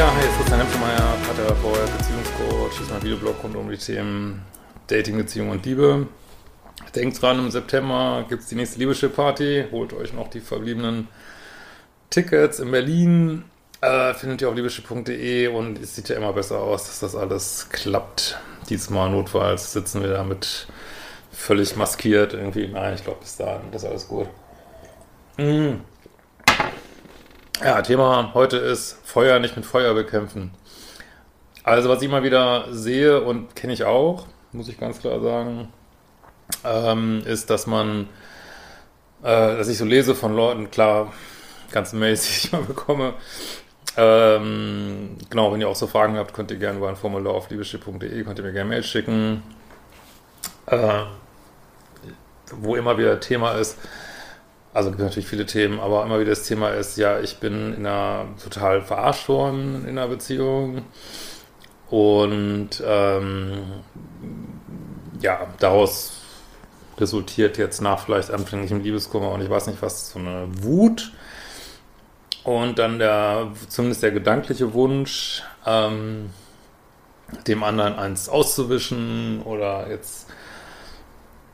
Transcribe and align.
Ja, 0.00 0.10
hi, 0.14 0.26
Christian 0.34 0.60
Hempfmeier, 0.60 1.14
Paartherapeut, 1.26 1.98
Beziehungscoach. 1.98 2.72
Hier 2.72 2.86
ist 2.86 2.90
mein 2.90 3.02
Videoblog 3.02 3.44
rund 3.44 3.54
um 3.54 3.70
die 3.70 3.76
Themen 3.76 4.40
Dating, 4.86 5.18
Beziehung 5.18 5.50
und 5.50 5.66
Liebe. 5.66 6.06
Denkt 6.94 7.20
dran, 7.20 7.38
im 7.38 7.50
September 7.50 8.24
gibt 8.26 8.40
es 8.40 8.48
die 8.48 8.54
nächste 8.54 8.78
Liebeschip-Party. 8.78 9.66
Holt 9.70 9.92
euch 9.92 10.14
noch 10.14 10.28
die 10.28 10.40
verbliebenen 10.40 11.08
Tickets 12.08 12.60
in 12.60 12.70
Berlin. 12.70 13.44
Äh, 13.82 14.14
findet 14.14 14.40
ihr 14.40 14.48
auf 14.48 14.54
liebeschip.de 14.54 15.48
und 15.48 15.78
es 15.78 15.96
sieht 15.96 16.08
ja 16.08 16.16
immer 16.16 16.32
besser 16.32 16.60
aus, 16.60 16.86
dass 16.86 17.00
das 17.00 17.14
alles 17.14 17.68
klappt. 17.68 18.40
Diesmal 18.70 19.10
notfalls 19.10 19.74
sitzen 19.74 20.00
wir 20.00 20.08
damit 20.08 20.66
völlig 21.30 21.76
maskiert 21.76 22.32
irgendwie. 22.32 22.68
Nein, 22.68 22.94
ich 22.94 23.04
glaube 23.04 23.20
bis 23.20 23.36
dahin, 23.36 23.70
ist 23.70 23.84
alles 23.84 24.08
gut. 24.08 24.28
Mmh. 25.36 25.74
Ja, 27.62 27.82
Thema 27.82 28.30
heute 28.32 28.56
ist 28.56 28.96
Feuer 29.04 29.38
nicht 29.38 29.54
mit 29.54 29.66
Feuer 29.66 29.92
bekämpfen. 29.92 30.50
Also, 31.62 31.90
was 31.90 32.00
ich 32.00 32.08
immer 32.08 32.22
wieder 32.22 32.72
sehe 32.72 33.20
und 33.20 33.54
kenne 33.54 33.74
ich 33.74 33.84
auch, 33.84 34.26
muss 34.52 34.68
ich 34.68 34.80
ganz 34.80 34.98
klar 34.98 35.20
sagen, 35.20 35.68
ähm, 36.64 37.22
ist, 37.26 37.50
dass 37.50 37.66
man, 37.66 38.08
äh, 39.22 39.56
dass 39.58 39.68
ich 39.68 39.76
so 39.76 39.84
lese 39.84 40.14
von 40.14 40.34
Leuten, 40.34 40.70
klar, 40.70 41.12
Mails, 41.92 42.22
die 42.26 42.46
ich 42.46 42.52
mal 42.52 42.62
bekomme. 42.62 43.12
Ähm, 43.94 45.18
genau, 45.28 45.52
wenn 45.52 45.60
ihr 45.60 45.68
auch 45.68 45.76
so 45.76 45.86
Fragen 45.86 46.16
habt, 46.16 46.32
könnt 46.32 46.50
ihr 46.50 46.56
gerne 46.56 46.78
über 46.78 46.88
ein 46.88 46.96
Formular 46.96 47.34
auf 47.34 47.50
liebeschiff.de, 47.50 48.24
könnt 48.24 48.38
ihr 48.38 48.44
mir 48.44 48.52
gerne 48.52 48.70
Mails 48.70 48.86
schicken. 48.86 49.42
Äh, 50.64 51.02
wo 52.52 52.74
immer 52.74 52.96
wieder 52.96 53.20
Thema 53.20 53.52
ist, 53.52 53.76
also 54.72 54.90
gibt 54.90 55.02
natürlich 55.02 55.28
viele 55.28 55.46
Themen, 55.46 55.80
aber 55.80 56.04
immer 56.04 56.20
wieder 56.20 56.30
das 56.30 56.44
Thema 56.44 56.70
ist, 56.70 56.96
ja, 56.96 57.20
ich 57.20 57.38
bin 57.38 57.74
in 57.74 57.86
einer 57.86 58.26
total 58.42 58.82
verarscht 58.82 59.28
worden 59.28 59.84
in 59.86 59.98
einer 59.98 60.08
Beziehung. 60.08 60.82
Und 61.90 62.80
ähm, 62.86 63.62
ja, 65.20 65.48
daraus 65.58 66.12
resultiert 66.98 67.58
jetzt 67.58 67.80
nach 67.80 68.04
vielleicht 68.04 68.30
anfänglichem 68.30 68.80
Liebeskummer 68.80 69.32
und 69.32 69.42
ich 69.42 69.50
weiß 69.50 69.66
nicht 69.66 69.82
was, 69.82 70.10
so 70.10 70.18
eine 70.20 70.46
Wut. 70.62 71.12
Und 72.44 72.78
dann 72.78 72.98
der, 72.98 73.52
zumindest 73.68 74.02
der 74.02 74.12
gedankliche 74.12 74.72
Wunsch, 74.72 75.42
ähm, 75.66 76.30
dem 77.46 77.62
anderen 77.62 77.94
eins 77.94 78.28
auszuwischen 78.28 79.42
oder 79.42 79.88
jetzt 79.90 80.28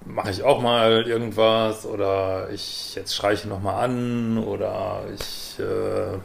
mache 0.06 0.30
ich 0.30 0.42
auch 0.42 0.62
mal 0.62 1.06
irgendwas 1.06 1.84
oder 1.84 2.50
ich 2.50 2.94
jetzt 2.94 3.14
schreiche 3.14 3.48
nochmal 3.48 3.84
an 3.84 4.38
oder 4.38 5.02
ich, 5.14 5.58
äh, 5.58 6.18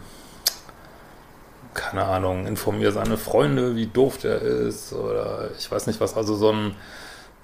keine 1.73 2.03
Ahnung, 2.03 2.45
informiere 2.45 2.91
seine 2.91 3.17
Freunde, 3.17 3.75
wie 3.75 3.87
doof 3.87 4.19
der 4.19 4.41
ist 4.41 4.93
oder 4.93 5.49
ich 5.57 5.71
weiß 5.71 5.87
nicht 5.87 5.99
was, 5.99 6.15
also 6.15 6.35
so 6.35 6.51
ein 6.51 6.75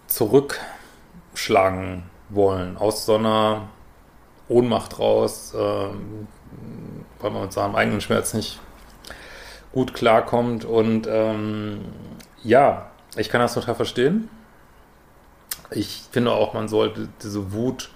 Zurückschlagen 0.07 2.03
wollen 2.29 2.77
aus 2.77 3.05
so 3.05 3.15
einer 3.15 3.69
Ohnmacht 4.47 4.99
raus, 4.99 5.53
äh, 5.55 5.57
weil 7.19 7.31
man 7.31 7.43
mit 7.43 7.53
seinem 7.53 7.75
eigenen 7.75 8.01
Schmerz 8.01 8.33
nicht 8.33 8.59
gut 9.73 9.93
klarkommt 9.93 10.65
und 10.65 11.07
ähm, 11.09 11.85
ja, 12.43 12.91
ich 13.15 13.29
kann 13.29 13.41
das 13.41 13.55
total 13.55 13.75
verstehen 13.75 14.29
ich 15.71 16.03
finde 16.11 16.31
auch, 16.31 16.53
man 16.53 16.67
sollte 16.67 17.09
diese 17.21 17.51
Wut 17.53 17.89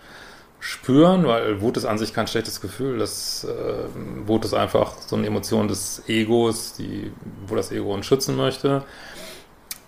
spüren, 0.60 1.26
weil 1.26 1.60
Wut 1.62 1.76
ist 1.78 1.86
an 1.86 1.98
sich 1.98 2.14
kein 2.14 2.28
schlechtes 2.28 2.62
Gefühl. 2.62 3.00
Das 3.00 3.44
äh, 3.44 4.28
Wut 4.28 4.46
ist 4.46 4.54
einfach 4.54 4.94
so 5.06 5.16
eine 5.16 5.28
Emotion 5.28 5.68
des 5.68 6.04
Egos, 6.08 6.74
die, 6.74 7.12
wo 7.48 7.56
das 7.56 7.72
Ego 7.72 7.94
uns 7.94 8.06
schützen 8.06 8.36
möchte. 8.36 8.84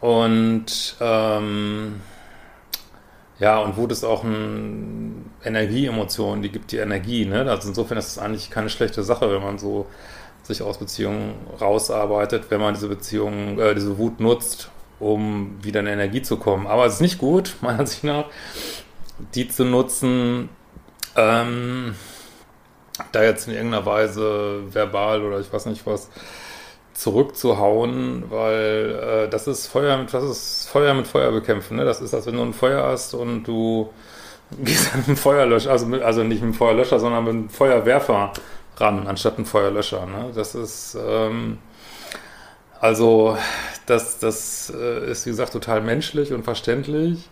Und 0.01 0.97
ähm, 0.99 2.01
ja, 3.39 3.59
und 3.59 3.77
Wut 3.77 3.91
ist 3.91 4.03
auch 4.03 4.23
eine 4.23 5.11
Energieemotion, 5.43 6.41
die 6.41 6.49
gibt 6.49 6.71
die 6.71 6.77
Energie. 6.77 7.25
Ne? 7.25 7.49
Also 7.49 7.69
insofern 7.69 7.97
ist 7.97 8.07
es 8.07 8.17
eigentlich 8.17 8.49
keine 8.49 8.69
schlechte 8.69 9.03
Sache, 9.03 9.31
wenn 9.31 9.43
man 9.43 9.59
so 9.59 9.85
sich 10.41 10.61
aus 10.61 10.77
Beziehungen 10.77 11.35
rausarbeitet, 11.61 12.45
wenn 12.49 12.59
man 12.59 12.73
diese 12.73 12.89
Beziehung, 12.89 13.59
äh, 13.59 13.75
diese 13.75 13.97
Wut 13.97 14.19
nutzt, 14.19 14.71
um 15.03 15.57
wieder 15.61 15.81
in 15.81 15.87
Energie 15.87 16.21
zu 16.21 16.37
kommen. 16.37 16.67
Aber 16.67 16.85
es 16.85 16.95
ist 16.95 17.01
nicht 17.01 17.17
gut, 17.17 17.55
meiner 17.61 17.79
Ansicht 17.79 18.03
nach, 18.03 18.25
die 19.35 19.47
zu 19.47 19.65
nutzen, 19.65 20.49
ähm, 21.15 21.95
da 23.11 23.23
jetzt 23.23 23.47
in 23.47 23.53
irgendeiner 23.53 23.85
Weise 23.85 24.61
verbal 24.71 25.23
oder 25.23 25.39
ich 25.39 25.51
weiß 25.51 25.65
nicht 25.65 25.85
was 25.85 26.09
zurückzuhauen, 26.93 28.25
weil 28.29 29.25
äh, 29.25 29.29
das 29.29 29.47
ist 29.47 29.67
Feuer 29.67 29.97
mit 29.97 30.13
das 30.13 30.23
ist 30.23 30.69
Feuer 30.69 30.93
mit 30.93 31.07
Feuer 31.07 31.31
bekämpfen. 31.31 31.77
Ne? 31.77 31.85
Das 31.85 32.01
ist, 32.01 32.13
als 32.13 32.27
wenn 32.27 32.35
du 32.35 32.43
ein 32.43 32.53
Feuer 32.53 32.83
hast 32.83 33.13
und 33.15 33.43
du 33.43 33.91
gehst 34.63 34.93
an 34.93 35.03
einen 35.07 35.15
Feuerlöscher, 35.15 35.71
also, 35.71 35.87
mit, 35.87 36.03
also 36.03 36.23
nicht 36.23 36.41
mit 36.41 36.49
einem 36.49 36.53
Feuerlöscher, 36.53 36.99
sondern 36.99 37.23
mit 37.23 37.33
einem 37.33 37.49
Feuerwerfer 37.49 38.33
ran, 38.77 39.07
anstatt 39.07 39.37
einem 39.37 39.45
Feuerlöscher. 39.45 40.05
Ne? 40.05 40.31
Das 40.35 40.53
ist 40.53 40.95
ähm, 41.03 41.57
also 42.79 43.37
das, 43.85 44.19
das 44.19 44.73
äh, 44.75 45.11
ist, 45.11 45.25
wie 45.25 45.31
gesagt, 45.31 45.53
total 45.53 45.81
menschlich 45.81 46.33
und 46.33 46.43
verständlich. 46.43 47.29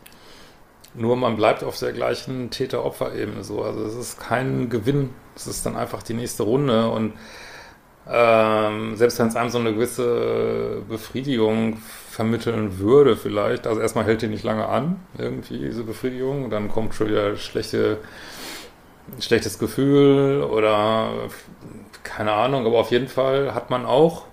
Nur 0.94 1.16
man 1.16 1.38
bleibt 1.38 1.63
auf 1.63 1.78
der 1.79 1.94
gleichen 1.94 2.50
Täter-Opfer-Ebene 2.50 3.44
so. 3.44 3.63
Also 3.63 3.84
es 3.85 3.95
ist 3.95 4.19
kein 4.19 4.69
Gewinn. 4.69 5.11
Es 5.35 5.47
ist 5.47 5.66
dann 5.66 5.78
einfach 5.78 6.03
die 6.03 6.13
nächste 6.13 6.44
Runde. 6.44 6.90
Und 6.90 7.13
ähm, 8.09 8.95
selbst 8.97 9.17
wenn 9.19 9.28
es 9.28 9.35
einem 9.35 9.50
so 9.50 9.59
eine 9.59 9.73
gewisse 9.73 10.81
Befriedigung 10.90 11.78
vermitteln 12.09 12.79
würde, 12.79 13.16
vielleicht, 13.16 13.67
also 13.67 13.79
erstmal 13.79 14.03
hält 14.03 14.22
die 14.22 14.28
nicht 14.28 14.44
lange 14.44 14.67
an, 14.67 15.00
irgendwie, 15.17 15.59
diese 15.59 15.84
Befriedigung. 15.84 16.50
Dann 16.50 16.67
kommt 16.67 16.94
schon 16.94 17.07
wieder 17.07 17.38
schlechte, 17.38 18.00
schlechtes 19.19 19.59
Gefühl 19.59 20.44
oder 20.44 21.29
keine 22.03 22.34
Ahnung, 22.34 22.66
aber 22.66 22.79
auf 22.79 22.91
jeden 22.91 23.07
Fall 23.07 23.53
hat 23.53 23.69
man 23.69 23.85
auch 23.85 24.25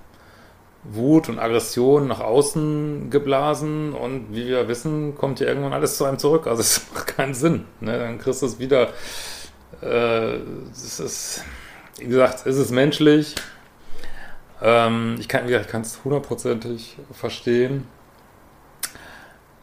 Wut 0.84 1.28
und 1.28 1.38
Aggression 1.38 2.08
nach 2.08 2.20
außen 2.20 3.10
geblasen 3.10 3.92
und 3.92 4.28
wie 4.30 4.46
wir 4.46 4.68
wissen, 4.68 5.16
kommt 5.16 5.40
ja 5.40 5.46
irgendwann 5.46 5.72
alles 5.72 5.96
zu 5.96 6.04
einem 6.04 6.18
zurück. 6.18 6.46
Also 6.46 6.60
es 6.60 6.82
macht 6.94 7.08
keinen 7.08 7.34
Sinn. 7.34 7.64
Ne? 7.80 7.98
Dann 7.98 8.18
kriegst 8.18 8.42
du 8.42 8.46
es 8.46 8.58
wieder. 8.58 8.88
Äh, 9.82 10.38
ist, 10.38 11.44
wie 11.98 12.06
gesagt, 12.06 12.46
es 12.46 12.56
ist 12.56 12.70
menschlich. 12.70 13.34
Ähm, 14.62 15.16
ich 15.20 15.28
kann 15.28 15.46
es 15.48 16.04
hundertprozentig 16.04 16.96
verstehen. 17.12 17.86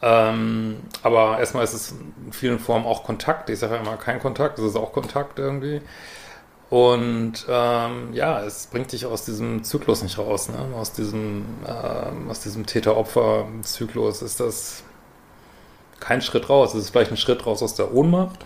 Ähm, 0.01 0.77
aber 1.01 1.39
erstmal 1.39 1.63
ist 1.63 1.73
es 1.73 1.91
in 2.25 2.31
vielen 2.31 2.59
Formen 2.59 2.85
auch 2.85 3.03
Kontakt. 3.03 3.49
Ich 3.49 3.59
sage 3.59 3.75
ja 3.75 3.81
immer 3.81 3.97
kein 3.97 4.19
Kontakt, 4.19 4.59
es 4.59 4.65
ist 4.65 4.75
auch 4.75 4.93
Kontakt 4.93 5.39
irgendwie. 5.39 5.81
Und 6.69 7.45
ähm, 7.47 8.13
ja, 8.13 8.43
es 8.43 8.67
bringt 8.67 8.91
dich 8.91 9.05
aus 9.05 9.23
diesem 9.23 9.63
Zyklus 9.63 10.01
nicht 10.01 10.17
raus, 10.17 10.49
ne? 10.49 10.75
aus 10.75 10.93
diesem, 10.93 11.45
ähm, 11.67 12.31
diesem 12.43 12.65
Täter-Opfer-Zyklus 12.65 14.23
ist 14.23 14.39
das 14.39 14.83
kein 15.99 16.21
Schritt 16.21 16.49
raus. 16.49 16.73
Es 16.73 16.85
ist 16.85 16.89
vielleicht 16.89 17.11
ein 17.11 17.17
Schritt 17.17 17.45
raus 17.45 17.61
aus 17.61 17.75
der 17.75 17.93
Ohnmacht. 17.93 18.45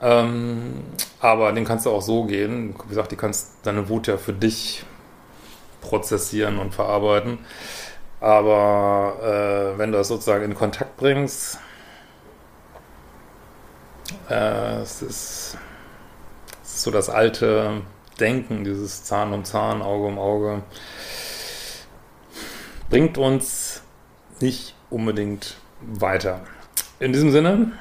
Ähm, 0.00 0.84
aber 1.20 1.52
den 1.52 1.64
kannst 1.64 1.86
du 1.86 1.90
auch 1.90 2.02
so 2.02 2.24
gehen. 2.24 2.74
Wie 2.84 2.88
gesagt, 2.88 3.12
die 3.12 3.16
kannst 3.16 3.52
deine 3.62 3.88
Wut 3.88 4.06
ja 4.06 4.16
für 4.16 4.32
dich 4.32 4.84
prozessieren 5.80 6.58
und 6.58 6.74
verarbeiten. 6.74 7.38
Aber 8.20 9.16
äh, 9.22 9.78
wenn 9.78 9.92
du 9.92 9.98
das 9.98 10.08
sozusagen 10.08 10.44
in 10.44 10.54
Kontakt 10.54 10.96
bringst, 10.96 11.58
äh, 14.28 14.80
es 14.82 15.02
ist 15.02 15.58
so 16.88 16.92
das 16.92 17.10
alte 17.10 17.82
Denken, 18.18 18.64
dieses 18.64 19.04
Zahn 19.04 19.34
um 19.34 19.44
Zahn, 19.44 19.82
Auge 19.82 20.06
um 20.06 20.18
Auge, 20.18 20.62
bringt 22.88 23.18
uns 23.18 23.82
nicht 24.40 24.74
unbedingt 24.88 25.58
weiter. 25.82 26.40
In 26.98 27.12
diesem 27.12 27.30
Sinne, 27.30 27.72